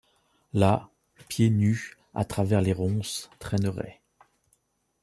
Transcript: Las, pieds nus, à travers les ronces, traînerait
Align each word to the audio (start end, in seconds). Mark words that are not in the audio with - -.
Las, 0.53 0.89
pieds 1.27 1.51
nus, 1.51 1.95
à 2.15 2.25
travers 2.25 2.61
les 2.61 2.73
ronces, 2.73 3.29
traînerait 3.37 4.01